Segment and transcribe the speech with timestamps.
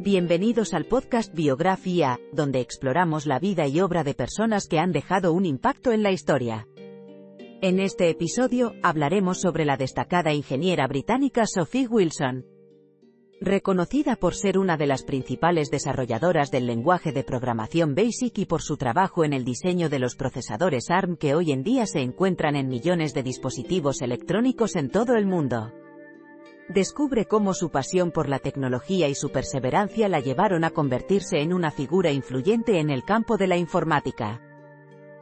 [0.00, 5.32] Bienvenidos al podcast Biografía, donde exploramos la vida y obra de personas que han dejado
[5.32, 6.66] un impacto en la historia.
[7.62, 12.44] En este episodio, hablaremos sobre la destacada ingeniera británica Sophie Wilson.
[13.40, 18.62] Reconocida por ser una de las principales desarrolladoras del lenguaje de programación BASIC y por
[18.62, 22.56] su trabajo en el diseño de los procesadores ARM que hoy en día se encuentran
[22.56, 25.72] en millones de dispositivos electrónicos en todo el mundo.
[26.68, 31.52] Descubre cómo su pasión por la tecnología y su perseverancia la llevaron a convertirse en
[31.52, 34.40] una figura influyente en el campo de la informática.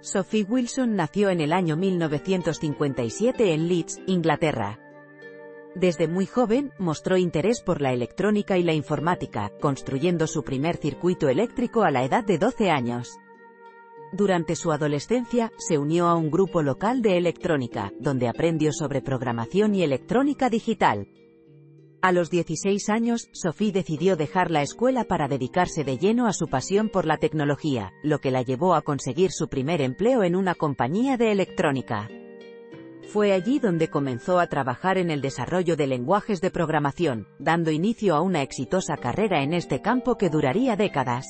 [0.00, 4.78] Sophie Wilson nació en el año 1957 en Leeds, Inglaterra.
[5.74, 11.28] Desde muy joven, mostró interés por la electrónica y la informática, construyendo su primer circuito
[11.28, 13.18] eléctrico a la edad de 12 años.
[14.12, 19.74] Durante su adolescencia, se unió a un grupo local de electrónica, donde aprendió sobre programación
[19.74, 21.08] y electrónica digital.
[22.04, 26.48] A los 16 años, Sophie decidió dejar la escuela para dedicarse de lleno a su
[26.48, 30.54] pasión por la tecnología, lo que la llevó a conseguir su primer empleo en una
[30.54, 32.10] compañía de electrónica.
[33.08, 38.14] Fue allí donde comenzó a trabajar en el desarrollo de lenguajes de programación, dando inicio
[38.14, 41.24] a una exitosa carrera en este campo que duraría décadas.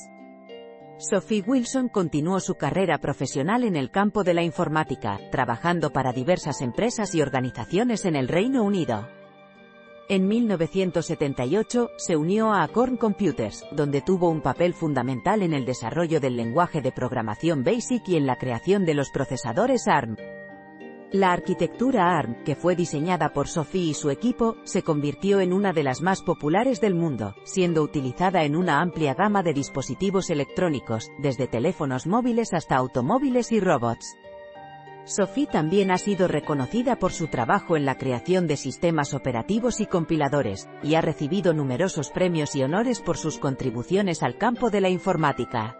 [0.97, 6.59] Sophie Wilson continuó su carrera profesional en el campo de la informática, trabajando para diversas
[6.59, 9.07] empresas y organizaciones en el Reino Unido.
[10.07, 16.19] En 1978, se unió a Acorn Computers, donde tuvo un papel fundamental en el desarrollo
[16.19, 20.15] del lenguaje de programación BASIC y en la creación de los procesadores ARM.
[21.11, 25.73] La arquitectura ARM, que fue diseñada por Sophie y su equipo, se convirtió en una
[25.73, 31.09] de las más populares del mundo, siendo utilizada en una amplia gama de dispositivos electrónicos,
[31.17, 34.15] desde teléfonos móviles hasta automóviles y robots.
[35.05, 39.85] Sophie también ha sido reconocida por su trabajo en la creación de sistemas operativos y
[39.85, 44.89] compiladores, y ha recibido numerosos premios y honores por sus contribuciones al campo de la
[44.89, 45.77] informática.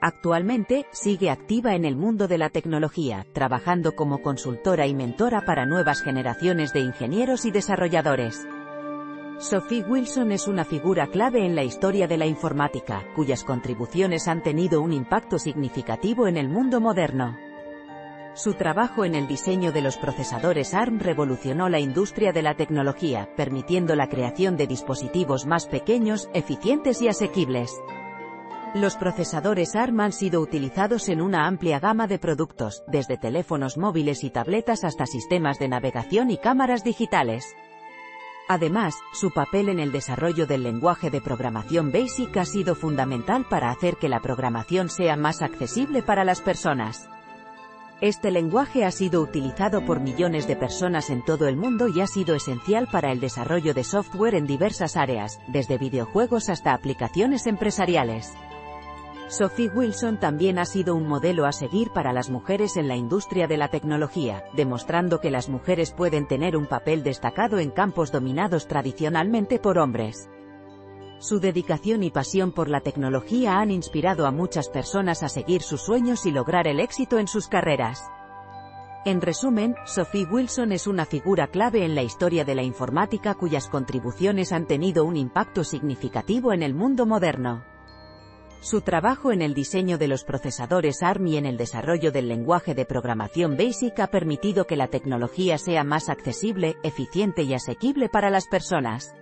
[0.00, 5.66] Actualmente, sigue activa en el mundo de la tecnología, trabajando como consultora y mentora para
[5.66, 8.46] nuevas generaciones de ingenieros y desarrolladores.
[9.40, 14.44] Sophie Wilson es una figura clave en la historia de la informática, cuyas contribuciones han
[14.44, 17.47] tenido un impacto significativo en el mundo moderno.
[18.34, 23.28] Su trabajo en el diseño de los procesadores ARM revolucionó la industria de la tecnología,
[23.36, 27.72] permitiendo la creación de dispositivos más pequeños, eficientes y asequibles.
[28.74, 34.22] Los procesadores ARM han sido utilizados en una amplia gama de productos, desde teléfonos móviles
[34.22, 37.56] y tabletas hasta sistemas de navegación y cámaras digitales.
[38.46, 43.70] Además, su papel en el desarrollo del lenguaje de programación BASIC ha sido fundamental para
[43.70, 47.08] hacer que la programación sea más accesible para las personas.
[48.00, 52.06] Este lenguaje ha sido utilizado por millones de personas en todo el mundo y ha
[52.06, 58.34] sido esencial para el desarrollo de software en diversas áreas, desde videojuegos hasta aplicaciones empresariales.
[59.26, 63.48] Sophie Wilson también ha sido un modelo a seguir para las mujeres en la industria
[63.48, 68.68] de la tecnología, demostrando que las mujeres pueden tener un papel destacado en campos dominados
[68.68, 70.30] tradicionalmente por hombres.
[71.20, 75.82] Su dedicación y pasión por la tecnología han inspirado a muchas personas a seguir sus
[75.82, 78.04] sueños y lograr el éxito en sus carreras.
[79.04, 83.68] En resumen, Sophie Wilson es una figura clave en la historia de la informática cuyas
[83.68, 87.64] contribuciones han tenido un impacto significativo en el mundo moderno.
[88.60, 92.74] Su trabajo en el diseño de los procesadores ARM y en el desarrollo del lenguaje
[92.74, 98.30] de programación BASIC ha permitido que la tecnología sea más accesible, eficiente y asequible para
[98.30, 99.14] las personas.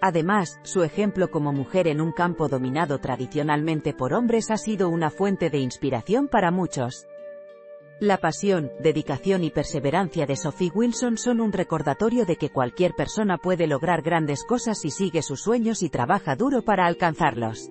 [0.00, 5.10] Además, su ejemplo como mujer en un campo dominado tradicionalmente por hombres ha sido una
[5.10, 7.06] fuente de inspiración para muchos.
[8.00, 13.36] La pasión, dedicación y perseverancia de Sophie Wilson son un recordatorio de que cualquier persona
[13.36, 17.70] puede lograr grandes cosas si sigue sus sueños y trabaja duro para alcanzarlos.